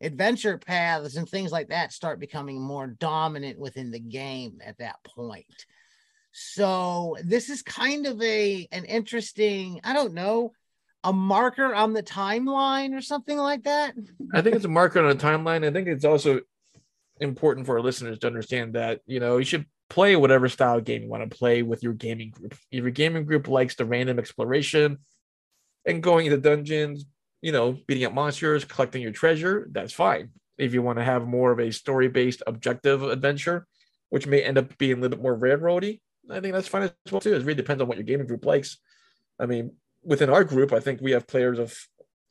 adventure 0.00 0.58
paths 0.58 1.16
and 1.16 1.28
things 1.28 1.50
like 1.50 1.68
that 1.68 1.92
start 1.92 2.20
becoming 2.20 2.60
more 2.60 2.86
dominant 2.86 3.58
within 3.58 3.90
the 3.90 3.98
game 3.98 4.58
at 4.64 4.78
that 4.78 4.96
point. 5.04 5.66
So 6.32 7.16
this 7.24 7.50
is 7.50 7.62
kind 7.62 8.06
of 8.06 8.20
a 8.22 8.68
an 8.70 8.84
interesting, 8.84 9.80
I 9.82 9.92
don't 9.92 10.14
know, 10.14 10.52
a 11.02 11.12
marker 11.12 11.74
on 11.74 11.92
the 11.92 12.02
timeline 12.02 12.96
or 12.96 13.00
something 13.00 13.36
like 13.36 13.64
that. 13.64 13.94
I 14.32 14.42
think 14.42 14.56
it's 14.56 14.64
a 14.64 14.68
marker 14.68 15.00
on 15.00 15.10
a 15.10 15.14
timeline. 15.14 15.66
I 15.66 15.72
think 15.72 15.88
it's 15.88 16.04
also 16.04 16.40
important 17.20 17.66
for 17.66 17.76
our 17.76 17.82
listeners 17.82 18.18
to 18.20 18.26
understand 18.26 18.74
that 18.74 19.00
you 19.06 19.18
know 19.18 19.38
you 19.38 19.44
should 19.44 19.66
play 19.90 20.16
whatever 20.16 20.48
style 20.48 20.80
game 20.80 21.02
you 21.02 21.08
want 21.08 21.28
to 21.28 21.36
play 21.36 21.62
with 21.62 21.82
your 21.82 21.92
gaming 21.92 22.30
group. 22.30 22.54
If 22.70 22.82
your 22.82 22.90
gaming 22.90 23.24
group 23.24 23.48
likes 23.48 23.74
the 23.74 23.84
random 23.84 24.18
exploration 24.18 24.98
and 25.86 26.02
going 26.02 26.26
into 26.26 26.38
dungeons, 26.38 27.06
you 27.40 27.52
know, 27.52 27.78
beating 27.86 28.04
up 28.04 28.12
monsters, 28.12 28.64
collecting 28.64 29.02
your 29.02 29.12
treasure, 29.12 29.68
that's 29.72 29.92
fine. 29.92 30.30
If 30.58 30.74
you 30.74 30.82
want 30.82 30.98
to 30.98 31.04
have 31.04 31.26
more 31.26 31.52
of 31.52 31.60
a 31.60 31.70
story-based 31.70 32.42
objective 32.46 33.02
adventure, 33.02 33.66
which 34.10 34.26
may 34.26 34.42
end 34.42 34.58
up 34.58 34.76
being 34.78 34.98
a 34.98 35.00
little 35.00 35.16
bit 35.16 35.22
more 35.22 35.38
railroady, 35.38 36.00
I 36.30 36.40
think 36.40 36.52
that's 36.52 36.68
fine 36.68 36.82
as 36.82 36.92
well 37.10 37.20
too. 37.20 37.34
It 37.34 37.40
really 37.40 37.54
depends 37.54 37.80
on 37.80 37.88
what 37.88 37.96
your 37.96 38.04
gaming 38.04 38.26
group 38.26 38.44
likes. 38.44 38.78
I 39.38 39.46
mean, 39.46 39.72
within 40.02 40.30
our 40.30 40.44
group, 40.44 40.72
I 40.72 40.80
think 40.80 41.00
we 41.00 41.12
have 41.12 41.26
players 41.26 41.58
of 41.58 41.74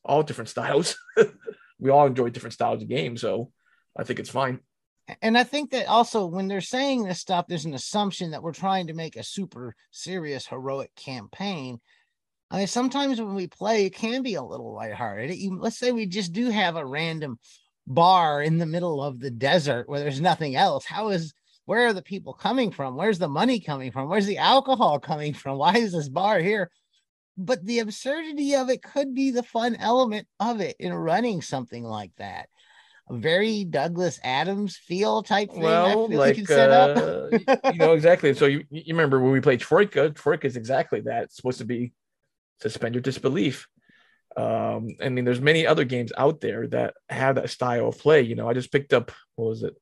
all 0.03 0.23
different 0.23 0.49
styles. 0.49 0.97
we 1.79 1.89
all 1.89 2.05
enjoy 2.05 2.29
different 2.29 2.53
styles 2.53 2.81
of 2.81 2.89
games, 2.89 3.21
so 3.21 3.51
I 3.97 4.03
think 4.03 4.19
it's 4.19 4.29
fine. 4.29 4.59
And 5.21 5.37
I 5.37 5.43
think 5.43 5.71
that 5.71 5.87
also 5.87 6.25
when 6.25 6.47
they're 6.47 6.61
saying 6.61 7.03
this 7.03 7.19
stuff, 7.19 7.45
there's 7.47 7.65
an 7.65 7.73
assumption 7.73 8.31
that 8.31 8.43
we're 8.43 8.53
trying 8.53 8.87
to 8.87 8.93
make 8.93 9.15
a 9.15 9.23
super 9.23 9.75
serious, 9.91 10.45
heroic 10.45 10.93
campaign. 10.95 11.79
I 12.51 12.59
mean, 12.59 12.67
sometimes 12.67 13.19
when 13.19 13.35
we 13.35 13.47
play, 13.47 13.85
it 13.85 13.95
can 13.95 14.21
be 14.21 14.35
a 14.35 14.43
little 14.43 14.73
lighthearted. 14.73 15.31
It, 15.31 15.51
let's 15.51 15.77
say 15.77 15.91
we 15.91 16.05
just 16.05 16.33
do 16.33 16.49
have 16.49 16.75
a 16.75 16.85
random 16.85 17.39
bar 17.85 18.41
in 18.41 18.57
the 18.57 18.65
middle 18.65 19.01
of 19.01 19.19
the 19.19 19.31
desert 19.31 19.87
where 19.87 19.99
there's 19.99 20.21
nothing 20.21 20.55
else. 20.55 20.85
How 20.85 21.09
is 21.09 21.33
where 21.65 21.87
are 21.87 21.93
the 21.93 22.01
people 22.01 22.33
coming 22.33 22.71
from? 22.71 22.95
Where's 22.95 23.19
the 23.19 23.27
money 23.27 23.59
coming 23.59 23.91
from? 23.91 24.09
Where's 24.09 24.25
the 24.25 24.37
alcohol 24.37 24.99
coming 24.99 25.33
from? 25.33 25.57
Why 25.57 25.75
is 25.75 25.91
this 25.91 26.09
bar 26.09 26.39
here? 26.39 26.69
but 27.37 27.63
the 27.65 27.79
absurdity 27.79 28.55
of 28.55 28.69
it 28.69 28.81
could 28.81 29.13
be 29.13 29.31
the 29.31 29.43
fun 29.43 29.75
element 29.75 30.27
of 30.39 30.59
it 30.59 30.75
in 30.79 30.93
running 30.93 31.41
something 31.41 31.83
like 31.83 32.11
that 32.17 32.49
very 33.09 33.63
Douglas 33.63 34.19
Adams 34.23 34.77
feel 34.77 35.23
type 35.23 35.51
thing. 35.51 35.61
Well, 35.61 36.09
like 36.09 36.49
uh, 36.49 37.29
you 37.71 37.77
know 37.77 37.93
exactly. 37.93 38.33
So 38.33 38.45
you, 38.45 38.63
you 38.69 38.93
remember 38.93 39.19
when 39.19 39.31
we 39.31 39.41
played 39.41 39.59
Troika? 39.59 40.09
Troika 40.09 40.47
is 40.47 40.57
exactly 40.57 41.01
that. 41.01 41.23
It's 41.23 41.37
supposed 41.37 41.59
to 41.59 41.65
be 41.65 41.93
suspend 42.61 42.95
your 42.95 43.01
disbelief. 43.01 43.67
Um, 44.35 44.89
I 45.01 45.09
mean, 45.09 45.25
there's 45.25 45.41
many 45.41 45.65
other 45.65 45.83
games 45.83 46.11
out 46.17 46.41
there 46.41 46.67
that 46.67 46.93
have 47.09 47.35
that 47.35 47.49
style 47.49 47.89
of 47.89 47.97
play. 47.97 48.21
You 48.21 48.35
know, 48.35 48.49
I 48.49 48.53
just 48.53 48.71
picked 48.71 48.93
up 48.93 49.11
what 49.35 49.49
was 49.49 49.63
it, 49.63 49.73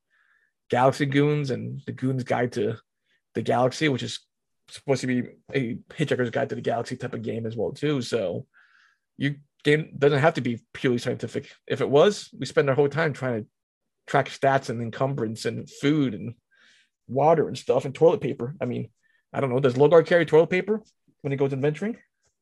Galaxy 0.70 1.06
Goons 1.06 1.52
and 1.52 1.82
the 1.86 1.92
Goons 1.92 2.24
Guide 2.24 2.54
to 2.54 2.78
the 3.34 3.42
Galaxy, 3.42 3.90
which 3.90 4.04
is 4.04 4.20
supposed 4.70 5.02
to 5.02 5.08
be 5.08 5.24
a 5.54 5.78
Hitchhiker's 5.94 6.30
Guide 6.30 6.50
to 6.50 6.56
the 6.56 6.62
Galaxy 6.62 6.96
type 6.96 7.14
of 7.14 7.22
game 7.22 7.46
as 7.46 7.56
well 7.56 7.72
too. 7.72 8.02
So 8.02 8.46
you 9.18 9.36
game 9.66 9.90
doesn't 9.98 10.20
have 10.20 10.36
to 10.36 10.42
be 10.42 10.62
purely 10.74 11.00
scientific. 11.00 11.50
If 11.68 11.82
it 11.82 11.90
was, 11.90 12.30
we 12.38 12.46
spend 12.46 12.70
our 12.70 12.76
whole 12.76 12.88
time 12.88 13.12
trying 13.12 13.42
to 13.42 13.50
track 14.08 14.30
stats 14.30 14.70
and 14.70 14.82
encumbrance 14.82 15.46
and 15.46 15.70
food 15.70 16.14
and 16.14 16.36
water 17.08 17.48
and 17.48 17.58
stuff 17.58 17.84
and 17.84 17.94
toilet 17.94 18.22
paper. 18.22 18.56
I 18.62 18.66
mean, 18.66 18.90
I 19.34 19.42
don't 19.42 19.50
know. 19.50 19.60
Does 19.60 19.74
Logar 19.74 20.06
carry 20.06 20.26
toilet 20.26 20.52
paper 20.52 20.82
when 21.22 21.32
he 21.32 21.38
goes 21.38 21.52
adventuring? 21.52 21.98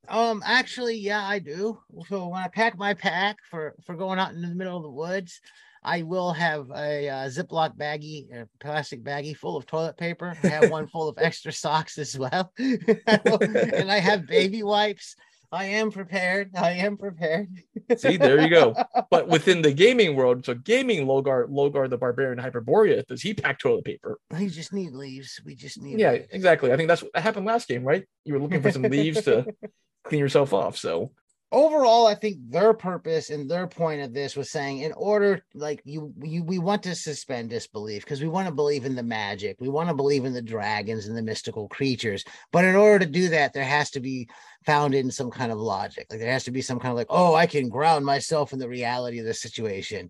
Um, 0.10 0.44
actually, 0.46 0.98
yeah, 0.98 1.25
I 1.25 1.39
do. 1.39 1.80
So 2.10 2.27
when 2.27 2.44
I 2.44 2.50
pack 2.50 2.77
my 2.77 2.94
pack 2.94 3.38
for 3.50 3.74
for 3.86 3.96
going 3.96 4.20
out 4.20 4.34
in 4.34 4.42
the 4.42 4.50
middle 4.50 4.75
of 4.75 4.84
the 4.84 4.92
woods, 4.92 5.39
I 5.82 6.01
will 6.01 6.34
have 6.34 6.70
a 6.72 7.08
uh, 7.08 7.27
Ziploc 7.30 7.77
baggie, 7.77 8.30
a 8.34 8.50
plastic 8.60 9.01
baggie 9.01 9.36
full 9.36 9.56
of 9.56 9.65
toilet 9.65 9.96
paper. 9.96 10.38
I 10.44 10.48
have 10.48 10.70
one 10.70 10.88
full 10.94 11.08
of 11.08 11.18
extra 11.18 11.53
socks 11.53 11.98
as 11.98 12.20
well, 12.20 12.51
and 12.58 13.89
I 13.89 14.00
have 14.00 14.27
baby 14.27 14.62
wipes. 14.62 15.15
I 15.53 15.65
am 15.65 15.91
prepared. 15.91 16.50
I 16.57 16.72
am 16.72 16.98
prepared. 16.98 17.48
See, 17.95 18.17
there 18.17 18.41
you 18.41 18.50
go. 18.50 18.74
But 19.12 19.27
within 19.27 19.62
the 19.62 19.72
gaming 19.72 20.15
world, 20.15 20.43
so 20.45 20.55
gaming 20.55 21.05
Logar, 21.05 21.48
Logar 21.48 21.88
the 21.88 21.98
Barbarian 21.98 22.39
Hyperborea, 22.39 23.05
does 23.05 23.22
he 23.22 23.36
pack 23.36 23.60
toilet 23.60 23.86
paper? 23.86 24.17
We 24.31 24.48
just 24.48 24.74
need 24.74 24.93
leaves. 24.93 25.39
We 25.45 25.53
just 25.55 25.79
need. 25.79 26.00
Yeah, 26.00 26.13
leaves. 26.13 26.27
exactly. 26.31 26.74
I 26.74 26.77
think 26.77 26.88
that's 26.88 27.03
what 27.03 27.15
happened 27.15 27.45
last 27.45 27.67
game, 27.67 27.83
right? 27.83 28.03
You 28.25 28.33
were 28.33 28.39
looking 28.39 28.63
for 28.63 28.72
some 28.72 28.81
leaves 28.81 29.22
to 29.25 29.45
clean 30.03 30.19
yourself 30.19 30.53
off. 30.53 30.77
So 30.77 31.12
overall, 31.53 32.07
I 32.07 32.15
think 32.15 32.38
their 32.50 32.74
purpose 32.74 33.29
and 33.29 33.50
their 33.50 33.67
point 33.67 34.01
of 34.01 34.13
this 34.13 34.36
was 34.36 34.50
saying, 34.50 34.79
in 34.79 34.91
order, 34.93 35.45
like 35.53 35.81
you, 35.86 36.13
you 36.22 36.43
we 36.43 36.60
want 36.60 36.83
to 36.83 36.95
suspend 36.95 37.51
disbelief 37.51 38.03
because 38.03 38.22
we 38.22 38.27
want 38.27 38.48
to 38.48 38.53
believe 38.53 38.83
in 38.83 38.95
the 38.95 39.03
magic, 39.03 39.62
we 39.62 39.69
want 39.69 39.88
to 39.88 39.95
believe 39.95 40.25
in 40.25 40.33
the 40.33 40.41
dragons 40.41 41.07
and 41.07 41.15
the 41.15 41.22
mystical 41.22 41.69
creatures. 41.69 42.25
But 42.51 42.65
in 42.65 42.75
order 42.75 43.05
to 43.05 43.12
do 43.12 43.29
that, 43.29 43.53
there 43.53 43.63
has 43.63 43.91
to 43.91 44.00
be 44.00 44.27
found 44.65 44.95
in 44.95 45.12
some 45.12 45.31
kind 45.31 45.51
of 45.51 45.60
logic. 45.60 46.07
Like 46.10 46.19
there 46.19 46.31
has 46.31 46.43
to 46.45 46.51
be 46.51 46.62
some 46.62 46.79
kind 46.79 46.91
of 46.91 46.98
like, 46.98 47.07
oh, 47.10 47.36
I 47.36 47.45
can 47.45 47.69
ground 47.69 48.05
myself 48.05 48.51
in 48.51 48.60
the 48.60 48.67
reality 48.67 49.19
of 49.19 49.25
the 49.25 49.33
situation. 49.33 50.10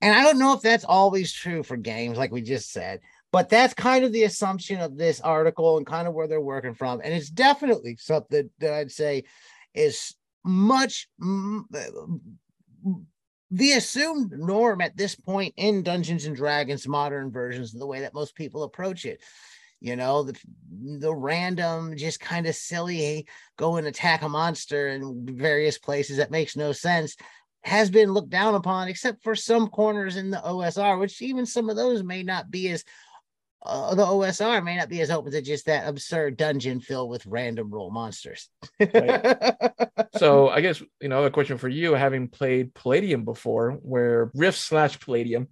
And 0.00 0.14
I 0.14 0.24
don't 0.24 0.38
know 0.38 0.52
if 0.52 0.60
that's 0.60 0.84
always 0.84 1.32
true 1.32 1.62
for 1.62 1.76
games, 1.76 2.18
like 2.18 2.32
we 2.32 2.42
just 2.42 2.72
said. 2.72 3.00
But 3.30 3.48
that's 3.48 3.72
kind 3.72 4.04
of 4.04 4.12
the 4.12 4.24
assumption 4.24 4.80
of 4.80 4.98
this 4.98 5.20
article 5.20 5.78
and 5.78 5.86
kind 5.86 6.06
of 6.06 6.12
where 6.12 6.26
they're 6.26 6.40
working 6.40 6.74
from. 6.74 7.00
And 7.02 7.14
it's 7.14 7.30
definitely 7.30 7.96
something 7.98 8.50
that 8.58 8.74
I'd 8.74 8.90
say 8.90 9.24
is 9.74 10.14
much 10.44 11.08
uh, 11.22 11.60
the 13.50 13.72
assumed 13.72 14.32
norm 14.32 14.80
at 14.80 14.96
this 14.96 15.14
point 15.14 15.54
in 15.56 15.82
Dungeons 15.82 16.24
and 16.24 16.34
Dragons 16.34 16.88
modern 16.88 17.30
versions, 17.30 17.74
of 17.74 17.80
the 17.80 17.86
way 17.86 18.00
that 18.00 18.14
most 18.14 18.34
people 18.34 18.62
approach 18.62 19.04
it. 19.04 19.20
You 19.80 19.96
know, 19.96 20.22
the 20.22 20.38
the 20.98 21.14
random, 21.14 21.96
just 21.96 22.20
kind 22.20 22.46
of 22.46 22.54
silly, 22.54 23.26
go 23.56 23.76
and 23.76 23.86
attack 23.86 24.22
a 24.22 24.28
monster 24.28 24.88
in 24.88 25.26
various 25.36 25.78
places 25.78 26.18
that 26.18 26.30
makes 26.30 26.56
no 26.56 26.72
sense 26.72 27.16
has 27.64 27.90
been 27.90 28.12
looked 28.12 28.30
down 28.30 28.54
upon, 28.54 28.88
except 28.88 29.22
for 29.22 29.34
some 29.34 29.68
corners 29.68 30.16
in 30.16 30.30
the 30.30 30.42
OSR, 30.44 30.98
which 30.98 31.22
even 31.22 31.46
some 31.46 31.70
of 31.70 31.76
those 31.76 32.02
may 32.02 32.22
not 32.22 32.50
be 32.50 32.68
as 32.70 32.84
uh, 33.64 33.94
the 33.94 34.04
OSR 34.04 34.64
may 34.64 34.76
not 34.76 34.88
be 34.88 35.00
as 35.00 35.10
open 35.10 35.30
to 35.32 35.40
just 35.40 35.66
that 35.66 35.86
absurd 35.86 36.36
dungeon 36.36 36.80
filled 36.80 37.10
with 37.10 37.26
random 37.26 37.70
roll 37.70 37.90
monsters. 37.90 38.48
right. 38.80 39.36
So 40.16 40.50
I 40.50 40.60
guess 40.60 40.82
you 41.00 41.08
know 41.08 41.24
a 41.24 41.30
question 41.30 41.56
for 41.56 41.70
you, 41.70 41.94
having 41.94 42.28
played 42.28 42.74
Palladium 42.74 43.24
before, 43.24 43.72
where 43.82 44.30
Rift 44.34 44.58
slash 44.58 45.00
Palladium, 45.00 45.48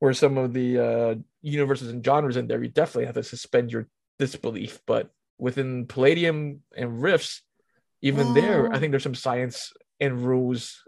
where 0.00 0.12
some 0.12 0.36
of 0.36 0.52
the 0.52 0.78
uh, 0.78 1.14
universes 1.40 1.90
and 1.90 2.04
genres 2.04 2.36
in 2.36 2.46
there, 2.46 2.62
you 2.62 2.68
definitely 2.68 3.06
have 3.06 3.14
to 3.14 3.22
suspend 3.22 3.72
your 3.72 3.88
disbelief. 4.18 4.80
But 4.86 5.10
within 5.38 5.86
Palladium 5.86 6.62
and 6.76 7.00
Rifts, 7.02 7.42
even 8.02 8.28
oh. 8.28 8.34
there, 8.34 8.72
I 8.72 8.78
think 8.78 8.92
there's 8.92 9.02
some 9.02 9.14
science 9.14 9.72
and 9.98 10.20
rules 10.20 10.82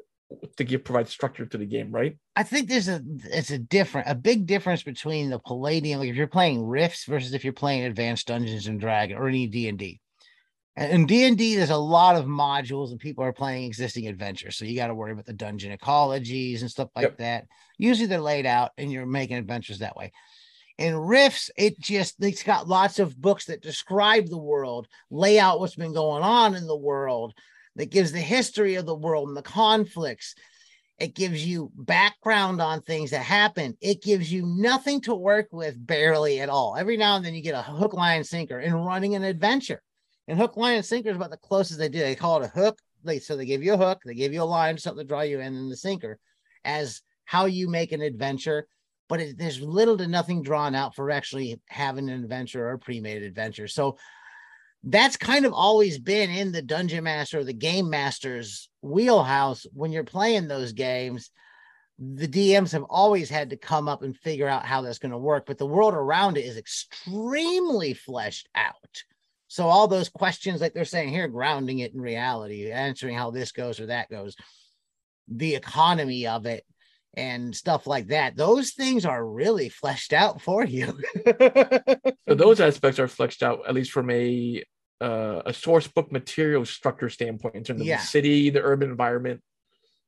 to 0.57 0.65
give 0.65 0.85
provide 0.85 1.09
structure 1.09 1.47
to 1.47 1.59
the 1.59 1.67
game, 1.67 1.91
right? 1.91 2.17
I 2.37 2.43
think 2.43 2.69
there's 2.69 2.89
a 2.89 3.03
it's 3.25 3.51
a 3.51 3.59
different 3.59 4.09
a 4.09 4.15
big 4.15 4.47
difference 4.47 4.83
between 4.83 5.31
the 5.31 5.39
Palladium, 5.39 6.01
like 6.01 6.11
if 6.11 6.17
you're 6.17 6.27
playing 6.27 6.65
Rifts 6.65 7.05
versus 7.05 7.35
if 7.35 7.45
you're 7.45 7.53
playing 7.53 7.85
Advanced 7.85 8.27
Dungeons 8.27 8.67
and 8.67 8.81
Dragon 8.81 9.17
or 9.17 9.29
any 9.29 9.47
D 9.47 9.69
and 9.69 9.79
D. 9.79 10.01
In 10.77 11.07
D 11.07 11.25
and 11.25 11.37
D, 11.37 11.57
there's 11.57 11.71
a 11.71 11.77
lot 11.77 12.15
of 12.15 12.27
modules, 12.27 12.91
and 12.91 13.01
people 13.01 13.25
are 13.25 13.33
playing 13.33 13.65
existing 13.65 14.07
adventures, 14.07 14.57
so 14.57 14.65
you 14.65 14.77
got 14.77 14.87
to 14.87 14.95
worry 14.95 15.11
about 15.11 15.27
the 15.27 15.33
dungeon 15.33 15.77
ecologies 15.77 16.61
and 16.61 16.71
stuff 16.71 16.89
like 16.95 17.03
yep. 17.03 17.19
that. 17.19 17.47
Usually, 17.79 18.07
they're 18.07 18.21
laid 18.21 18.47
out, 18.47 18.71
and 18.79 18.93
you're 18.93 19.07
making 19.07 19.39
adventures 19.39 19.81
that 19.81 19.97
way. 19.97 20.13
In 20.77 20.95
Rifts, 20.95 21.51
it 21.57 21.81
just 21.81 22.23
it's 22.23 22.45
got 22.45 22.69
lots 22.69 23.01
of 23.01 23.21
books 23.21 23.47
that 23.47 23.61
describe 23.61 24.29
the 24.29 24.39
world, 24.39 24.87
lay 25.11 25.41
out 25.41 25.59
what's 25.59 25.75
been 25.75 25.95
going 25.95 26.23
on 26.23 26.55
in 26.55 26.69
the 26.69 26.77
world, 26.77 27.35
that 27.79 27.91
gives 27.91 28.13
the 28.13 28.21
history 28.21 28.75
of 28.75 28.85
the 28.85 28.95
world 28.95 29.29
and 29.29 29.37
the 29.37 29.43
conflicts. 29.43 30.35
It 30.99 31.15
gives 31.15 31.47
you 31.47 31.71
background 31.77 32.61
on 32.61 32.83
things 32.83 33.13
that 33.13 33.23
happen. 33.23 33.79
It 33.81 34.03
gives 34.03 34.31
you 34.31 34.45
nothing 34.45 35.01
to 35.03 35.15
work 35.15 35.47
with, 35.53 35.87
barely 35.87 36.41
at 36.41 36.49
all. 36.49 36.77
Every 36.77 36.97
now 36.97 37.17
and 37.17 37.25
then 37.25 37.35
you 37.35 37.41
get 37.41 37.55
a 37.55 37.63
hook, 37.63 37.95
line, 37.95 38.25
sinker 38.25 38.59
in 38.59 38.75
running 38.75 39.15
an 39.15 39.23
adventure. 39.23 39.81
And 40.27 40.37
hook, 40.37 40.57
line, 40.57 40.75
and 40.75 40.85
sinker 40.85 41.09
is 41.11 41.17
about 41.17 41.31
the 41.31 41.37
closest 41.37 41.79
they 41.79 41.89
do. 41.89 42.01
They 42.01 42.17
call 42.17 42.43
it 42.43 42.47
a 42.47 42.49
hook. 42.49 42.79
They, 43.05 43.21
so 43.21 43.37
they 43.37 43.47
give 43.47 43.63
you 43.63 43.75
a 43.75 43.79
hook, 43.79 44.01
they 44.05 44.15
give 44.15 44.33
you 44.33 44.43
a 44.43 44.45
line, 44.45 44.77
something 44.77 45.05
to 45.05 45.09
draw 45.09 45.21
you 45.21 45.39
in, 45.39 45.55
and 45.55 45.71
the 45.71 45.77
sinker 45.77 46.19
as 46.65 47.01
how 47.25 47.45
you 47.47 47.69
make 47.69 47.93
an 47.93 48.03
adventure. 48.03 48.67
But 49.09 49.21
it, 49.21 49.39
there's 49.39 49.61
little 49.61 49.97
to 49.99 50.09
nothing 50.09 50.43
drawn 50.43 50.75
out 50.75 50.97
for 50.97 51.13
actually 51.13 51.61
having 51.69 52.11
an 52.11 52.25
adventure 52.25 52.67
or 52.67 52.73
a 52.73 52.79
pre-made 52.79 53.23
adventure. 53.23 53.69
So 53.69 53.99
that's 54.85 55.17
kind 55.17 55.45
of 55.45 55.53
always 55.53 55.99
been 55.99 56.31
in 56.31 56.53
the 56.53 56.63
dungeon 56.63 57.05
master 57.05 57.41
or 57.41 57.45
the 57.45 57.53
game 57.53 57.91
master's 57.91 58.69
wheelhouse 58.83 59.67
when 59.73 59.93
you're 59.93 60.05
playing 60.05 60.49
those 60.49 60.73
games. 60.73 61.31
The 61.99 62.29
dms 62.29 62.73
have 62.73 62.85
always 62.85 63.29
had 63.29 63.51
to 63.51 63.57
come 63.57 63.89
up 63.89 64.03
and 64.03 64.17
figure 64.17 64.47
out 64.47 64.65
how 64.65 64.83
that's 64.83 65.01
going 65.01 65.11
to 65.11 65.19
work 65.19 65.47
but 65.47 65.59
the 65.59 65.67
world 65.67 65.95
around 65.95 66.39
it 66.39 66.45
is 66.45 66.57
extremely 66.57 67.95
fleshed 67.95 68.49
out. 68.55 69.03
So 69.49 69.67
all 69.67 69.89
those 69.89 70.09
questions 70.09 70.61
like 70.61 70.75
they're 70.75 70.85
saying 70.85 71.09
here 71.09 71.27
grounding 71.27 71.81
it 71.81 71.95
in 71.95 72.01
reality 72.01 72.71
answering 72.71 73.17
how 73.17 73.33
this 73.33 73.51
goes 73.51 73.81
or 73.81 73.87
that 73.87 74.11
goes 74.11 74.37
the 75.27 75.57
economy 75.57 76.27
of 76.27 76.47
it 76.47 76.65
and 77.15 77.55
stuff 77.55 77.87
like 77.87 78.09
that 78.09 78.37
those 78.37 78.73
things 78.73 79.05
are 79.05 79.27
really 79.27 79.69
fleshed 79.69 80.13
out 80.13 80.41
for 80.41 80.65
you 80.65 80.99
so 81.27 82.35
those 82.35 82.61
aspects 82.61 82.99
are 82.99 83.09
fleshed 83.09 83.43
out 83.43 83.61
at 83.67 83.75
least 83.75 83.91
from 83.91 84.11
a 84.11 84.63
uh, 85.01 85.43
a 85.47 85.53
source 85.53 85.87
book 85.87 86.11
material 86.11 86.65
structure 86.65 87.09
standpoint 87.09 87.55
in 87.55 87.63
terms 87.63 87.81
of 87.81 87.87
yeah. 87.87 87.99
the 87.99 88.03
city 88.03 88.51
the 88.51 88.63
urban 88.63 88.91
environment 88.91 89.41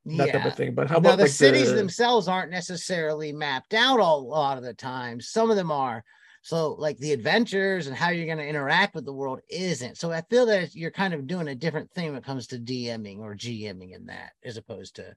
that 0.04 0.26
yeah. 0.26 0.33
type 0.33 0.47
of 0.47 0.57
thing 0.57 0.75
but 0.75 0.88
how 0.88 0.97
about 0.97 1.16
the 1.16 1.25
like 1.25 1.33
cities 1.33 1.69
the... 1.69 1.76
themselves 1.76 2.26
aren't 2.26 2.50
necessarily 2.50 3.33
mapped 3.33 3.75
out 3.75 4.00
all, 4.00 4.21
a 4.21 4.23
lot 4.23 4.59
of 4.59 4.64
the 4.64 4.75
time 4.75 5.21
some 5.21 5.50
of 5.50 5.57
them 5.57 5.71
are 5.71 6.02
so 6.42 6.73
like 6.78 6.97
the 6.99 7.12
adventures 7.12 7.87
and 7.87 7.95
how 7.95 8.09
you're 8.09 8.26
going 8.26 8.38
to 8.38 8.47
interact 8.47 8.95
with 8.95 9.04
the 9.04 9.12
world 9.12 9.40
isn't 9.49 9.97
so 9.97 10.11
i 10.11 10.23
feel 10.23 10.47
that 10.47 10.75
you're 10.75 10.90
kind 10.90 11.14
of 11.14 11.26
doing 11.26 11.49
a 11.49 11.54
different 11.54 11.90
thing 11.92 12.09
when 12.09 12.16
it 12.16 12.25
comes 12.25 12.47
to 12.47 12.59
dming 12.59 13.19
or 13.19 13.35
gming 13.35 13.95
in 13.95 14.07
that 14.07 14.33
as 14.42 14.57
opposed 14.57 14.97
to 14.97 15.14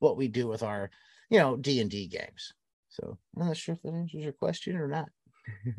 what 0.00 0.16
we 0.16 0.28
do 0.28 0.46
with 0.46 0.62
our 0.62 0.90
you 1.30 1.38
know 1.38 1.56
D 1.56 1.80
and 1.80 1.90
D 1.90 2.06
games. 2.06 2.52
So 2.88 3.18
I'm 3.38 3.46
not 3.46 3.56
sure 3.56 3.74
if 3.74 3.82
that 3.82 3.94
answers 3.94 4.22
your 4.22 4.32
question 4.32 4.76
or 4.76 4.88
not. 4.88 5.08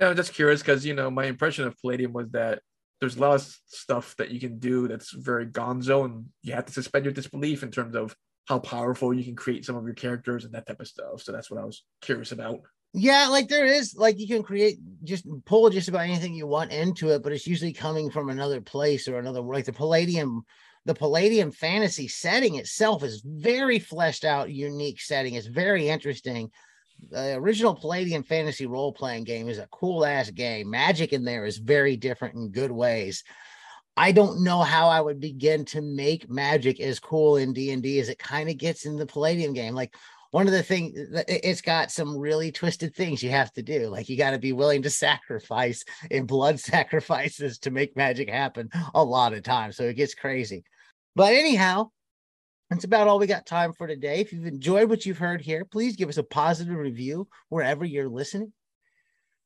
no, 0.00 0.10
I'm 0.10 0.16
just 0.16 0.34
curious 0.34 0.60
because 0.60 0.84
you 0.84 0.94
know 0.94 1.10
my 1.10 1.24
impression 1.24 1.66
of 1.66 1.78
Palladium 1.80 2.12
was 2.12 2.30
that 2.30 2.60
there's 3.00 3.16
a 3.16 3.20
lot 3.20 3.34
of 3.34 3.56
stuff 3.66 4.16
that 4.16 4.30
you 4.30 4.40
can 4.40 4.58
do 4.58 4.88
that's 4.88 5.12
very 5.12 5.46
gonzo, 5.46 6.04
and 6.04 6.26
you 6.42 6.54
have 6.54 6.66
to 6.66 6.72
suspend 6.72 7.04
your 7.04 7.14
disbelief 7.14 7.62
in 7.62 7.70
terms 7.70 7.94
of 7.94 8.16
how 8.46 8.58
powerful 8.58 9.12
you 9.12 9.22
can 9.22 9.36
create 9.36 9.64
some 9.64 9.76
of 9.76 9.84
your 9.84 9.94
characters 9.94 10.44
and 10.44 10.54
that 10.54 10.66
type 10.66 10.80
of 10.80 10.88
stuff. 10.88 11.22
So 11.22 11.32
that's 11.32 11.50
what 11.50 11.60
I 11.60 11.64
was 11.64 11.84
curious 12.00 12.32
about. 12.32 12.60
Yeah, 12.94 13.28
like 13.28 13.48
there 13.48 13.66
is 13.66 13.94
like 13.96 14.18
you 14.18 14.26
can 14.26 14.42
create 14.42 14.78
just 15.04 15.26
pull 15.44 15.68
just 15.68 15.88
about 15.88 16.04
anything 16.04 16.34
you 16.34 16.46
want 16.46 16.72
into 16.72 17.10
it, 17.10 17.22
but 17.22 17.32
it's 17.32 17.46
usually 17.46 17.74
coming 17.74 18.10
from 18.10 18.30
another 18.30 18.62
place 18.62 19.06
or 19.06 19.18
another 19.18 19.42
like 19.42 19.66
the 19.66 19.72
Palladium 19.72 20.44
the 20.88 20.94
Palladium 20.94 21.50
fantasy 21.50 22.08
setting 22.08 22.54
itself 22.54 23.04
is 23.04 23.20
very 23.22 23.78
fleshed 23.78 24.24
out, 24.24 24.50
unique 24.50 25.02
setting. 25.02 25.34
It's 25.34 25.46
very 25.46 25.86
interesting. 25.86 26.50
The 27.10 27.34
original 27.34 27.74
Palladium 27.74 28.22
fantasy 28.22 28.64
role 28.64 28.94
playing 28.94 29.24
game 29.24 29.50
is 29.50 29.58
a 29.58 29.68
cool 29.70 30.06
ass 30.06 30.30
game. 30.30 30.70
Magic 30.70 31.12
in 31.12 31.24
there 31.24 31.44
is 31.44 31.58
very 31.58 31.98
different 31.98 32.36
in 32.36 32.52
good 32.52 32.72
ways. 32.72 33.22
I 33.98 34.12
don't 34.12 34.42
know 34.42 34.62
how 34.62 34.88
I 34.88 35.02
would 35.02 35.20
begin 35.20 35.66
to 35.66 35.82
make 35.82 36.30
magic 36.30 36.80
as 36.80 36.98
cool 36.98 37.36
in 37.36 37.52
D&D 37.52 38.00
as 38.00 38.08
it 38.08 38.18
kind 38.18 38.48
of 38.48 38.56
gets 38.56 38.86
in 38.86 38.96
the 38.96 39.04
Palladium 39.04 39.52
game. 39.52 39.74
Like 39.74 39.94
one 40.30 40.46
of 40.46 40.54
the 40.54 40.62
things 40.62 40.94
it's 41.28 41.60
got 41.60 41.90
some 41.90 42.16
really 42.16 42.50
twisted 42.50 42.94
things 42.94 43.22
you 43.22 43.28
have 43.28 43.52
to 43.52 43.62
do. 43.62 43.88
Like 43.88 44.08
you 44.08 44.16
got 44.16 44.30
to 44.30 44.38
be 44.38 44.54
willing 44.54 44.80
to 44.84 44.90
sacrifice 44.90 45.84
in 46.10 46.24
blood 46.24 46.58
sacrifices 46.60 47.58
to 47.58 47.70
make 47.70 47.94
magic 47.94 48.30
happen 48.30 48.70
a 48.94 49.04
lot 49.04 49.34
of 49.34 49.42
times. 49.42 49.76
So 49.76 49.84
it 49.84 49.96
gets 49.96 50.14
crazy. 50.14 50.64
But 51.18 51.32
anyhow, 51.32 51.90
that's 52.70 52.84
about 52.84 53.08
all 53.08 53.18
we 53.18 53.26
got 53.26 53.44
time 53.44 53.72
for 53.72 53.88
today. 53.88 54.20
If 54.20 54.32
you've 54.32 54.46
enjoyed 54.46 54.88
what 54.88 55.04
you've 55.04 55.18
heard 55.18 55.40
here, 55.40 55.64
please 55.64 55.96
give 55.96 56.08
us 56.08 56.16
a 56.16 56.22
positive 56.22 56.76
review 56.76 57.26
wherever 57.48 57.84
you're 57.84 58.08
listening. 58.08 58.52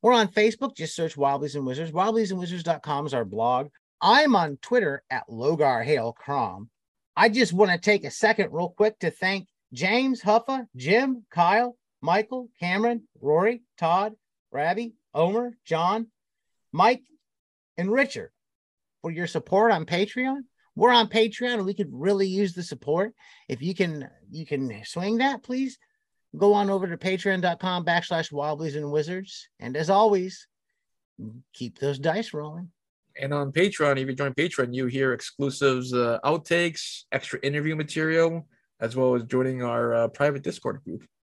We're 0.03 0.13
on 0.13 0.29
Facebook, 0.29 0.77
just 0.77 0.95
search 0.95 1.17
Wobblies 1.17 1.55
and 1.55 1.65
Wizards. 1.65 1.91
Wobbliesandwizards.com 1.91 3.07
is 3.07 3.15
our 3.15 3.25
blog. 3.25 3.69
I'm 4.03 4.37
on 4.37 4.59
Twitter 4.61 5.03
at 5.09 5.27
Logar 5.31 5.83
Hail 5.83 6.13
Crom. 6.13 6.69
I 7.17 7.31
just 7.31 7.55
want 7.55 7.71
to 7.71 7.79
take 7.79 8.05
a 8.05 8.11
second, 8.11 8.53
real 8.53 8.69
quick, 8.69 8.99
to 8.99 9.11
thank 9.11 9.49
James, 9.73 10.21
Huffa, 10.21 10.67
Jim, 10.77 11.25
Kyle, 11.31 11.79
Michael, 12.03 12.51
Cameron, 12.61 13.09
Rory, 13.19 13.63
Todd, 13.79 14.13
Rabby, 14.51 14.93
Omer, 15.15 15.57
John, 15.65 16.09
Mike, 16.71 17.05
and 17.79 17.91
Richard 17.91 18.31
for 19.01 19.11
your 19.11 19.27
support 19.27 19.73
on 19.73 19.87
Patreon. 19.87 20.43
We're 20.75 20.93
on 20.93 21.09
Patreon 21.09 21.55
and 21.55 21.67
we 21.67 21.75
could 21.75 21.91
really 21.93 22.27
use 22.27 22.55
the 22.55 22.63
support. 22.63 23.13
If 23.49 23.63
you 23.63 23.75
can, 23.75 24.09
you 24.31 24.47
can 24.47 24.83
swing 24.85 25.19
that, 25.19 25.43
please 25.43 25.79
go 26.37 26.55
on 26.55 26.71
over 26.71 26.87
to 26.87 26.97
patreon.com 26.97 27.85
backslash 27.85 28.33
wobblies 28.33 28.77
and 28.77 28.91
wizards. 28.91 29.49
And 29.61 29.77
as 29.77 29.91
always, 29.91 30.47
keep 31.53 31.79
those 31.79 31.99
dice 31.99 32.33
rolling. 32.33 32.71
And 33.21 33.35
on 33.35 33.53
Patreon, 33.53 34.01
if 34.01 34.09
you 34.09 34.15
join 34.15 34.33
Patreon, 34.33 34.75
you 34.75 34.87
hear 34.87 35.13
exclusives, 35.13 35.93
uh, 35.93 36.19
outtakes, 36.25 37.03
extra 37.13 37.39
interview 37.41 37.77
material, 37.77 38.47
as 38.81 38.97
well 38.97 39.15
as 39.15 39.25
joining 39.25 39.63
our 39.63 39.95
uh, 39.95 40.09
private 40.09 40.43
Discord 40.43 40.83
group. 40.85 41.05